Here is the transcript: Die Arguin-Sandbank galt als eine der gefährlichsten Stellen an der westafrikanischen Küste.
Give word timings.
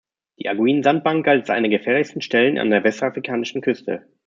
Die 0.39 0.49
Arguin-Sandbank 0.49 1.23
galt 1.27 1.41
als 1.41 1.49
eine 1.51 1.69
der 1.69 1.77
gefährlichsten 1.77 2.21
Stellen 2.21 2.57
an 2.57 2.71
der 2.71 2.83
westafrikanischen 2.83 3.61
Küste. 3.61 4.03